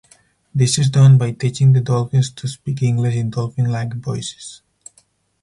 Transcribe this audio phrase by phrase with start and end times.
[0.51, 4.63] This is done by teaching the dolphins to speak English in dolphin-like voices.